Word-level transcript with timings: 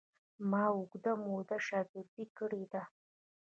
ما 0.49 0.63
اوږده 0.75 1.11
موده 1.23 1.57
شاګردي 1.67 2.25
کړې 2.37 2.63
ده. 2.71 2.83